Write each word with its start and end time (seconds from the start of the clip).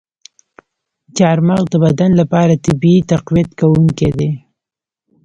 چارمغز 1.17 1.65
د 1.71 1.75
بدن 1.83 2.11
لپاره 2.21 2.61
طبیعي 2.65 3.01
تقویت 3.11 3.49
کوونکی 3.59 4.09
دی. 4.17 4.31